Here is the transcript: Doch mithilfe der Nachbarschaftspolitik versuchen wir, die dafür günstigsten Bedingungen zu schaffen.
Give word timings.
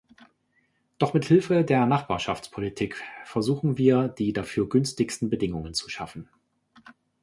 Doch 0.97 1.13
mithilfe 1.13 1.63
der 1.63 1.85
Nachbarschaftspolitik 1.85 2.99
versuchen 3.23 3.77
wir, 3.77 4.07
die 4.07 4.33
dafür 4.33 4.67
günstigsten 4.67 5.29
Bedingungen 5.29 5.75
zu 5.75 5.91
schaffen. 5.91 6.27